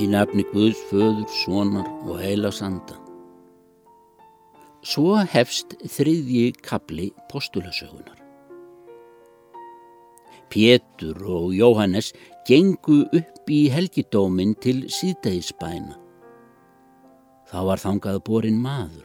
[0.00, 2.96] Í nafni Guðs, föður, sonar og heilasanda.
[4.80, 8.16] Svo hefst þriðji kapli postulasögunar.
[10.48, 12.14] Pétur og Jóhannes
[12.48, 15.98] gengu upp í helgidómin til síðdegisbæna.
[17.50, 19.04] Þá var þangað borin maður,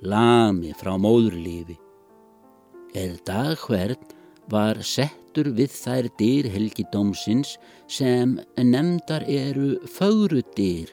[0.00, 1.76] lami frá móðurlífi.
[2.96, 4.00] Er dag hvern
[4.50, 7.56] var settur við þær dyr helgidómsins
[7.90, 10.90] sem nefndar eru fögrudyr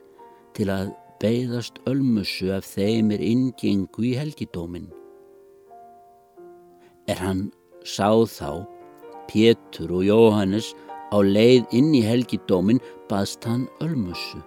[0.58, 4.88] til að beigðast ölmussu af þeim er ingengu í helgidómin.
[7.10, 7.50] Er hann
[7.84, 8.52] sáð þá,
[9.30, 10.72] Pétur og Jóhannes
[11.14, 14.42] á leið inn í helgidómin baðst hann ölmussu.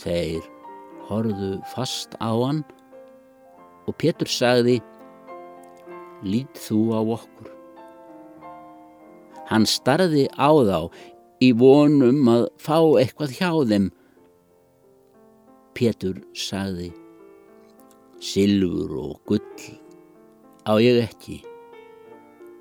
[0.00, 0.42] Þeir
[1.08, 2.64] horðu fast á hann
[3.86, 4.80] og Pétur sagði,
[6.24, 7.53] lít þú á okkur.
[9.50, 10.78] Hann starði á þá
[11.44, 13.90] í vonum að fá eitthvað hjá þeim.
[15.74, 16.92] Pétur sagði,
[18.22, 19.66] Silfur og gull
[20.64, 21.40] á ég ekki,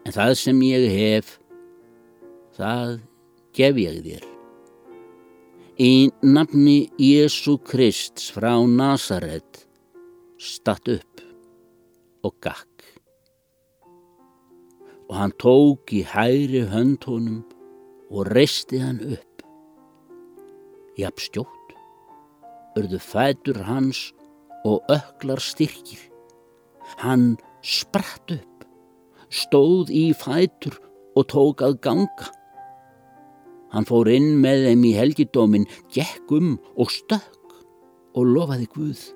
[0.04, 1.38] en það sem ég hef,
[2.58, 2.98] það
[3.56, 4.26] gef ég þér.
[5.82, 9.64] Í nafni Jésu Krist frá Nazaret
[10.42, 11.24] statt upp
[12.26, 12.93] og gakk
[15.14, 17.44] og hann tók í hæri hönd honum
[18.10, 19.44] og reisti hann upp.
[20.98, 21.76] Jafn stjótt,
[22.74, 24.08] örðu fætur hans
[24.66, 26.02] og öklar styrkir.
[26.98, 28.66] Hann spratt upp,
[29.30, 30.82] stóð í fætur
[31.14, 32.34] og tók að ganga.
[33.70, 37.60] Hann fór inn með þeim í helgidómin, gekk um og stökk
[38.18, 39.10] og lofaði Guð.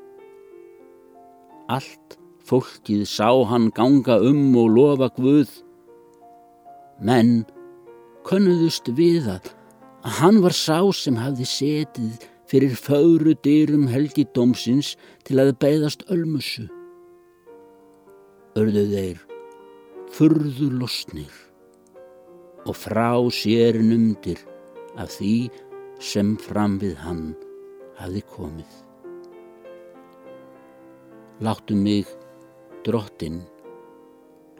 [1.73, 5.63] Allt fólkið sá hann ganga um og lofa Guð
[6.99, 7.45] menn
[8.27, 9.51] könnuðust við að
[10.19, 14.95] hann var sá sem hafði setið fyrir fögru dyrum helgidómsins
[15.27, 16.67] til að beigðast ölmusu.
[18.57, 19.23] Örðu þeir
[20.15, 21.33] furðu losnir
[22.67, 24.39] og frá sér numdir
[24.97, 25.49] af því
[26.03, 27.25] sem fram við hann
[27.99, 28.71] hafði komið.
[31.43, 32.07] Láttu mig,
[32.85, 33.43] drottin,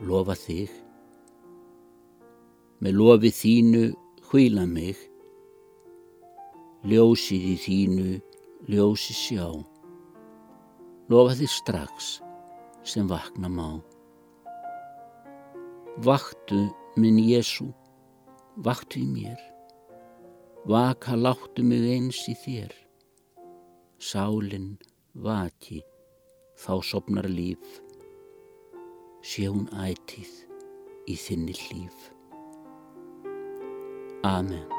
[0.05, 0.69] lofa þig
[2.83, 3.83] með lofi þínu
[4.29, 4.97] hvíla mig,
[6.87, 8.09] ljósið í þínu
[8.69, 9.45] ljósi sjá,
[11.09, 12.09] lofa þig strax
[12.87, 13.69] sem vakna má.
[16.05, 16.67] Vaktu
[16.99, 17.71] minn Jésu,
[18.65, 19.39] vaktu í mér,
[20.69, 22.75] vaka láttu mig eins í þér,
[23.97, 24.75] sálinn
[25.15, 25.81] vaki,
[26.57, 27.81] þá sopnar líf,
[29.37, 30.29] hún ætið
[31.07, 32.16] í þinni hlýf.
[34.23, 34.76] Amen.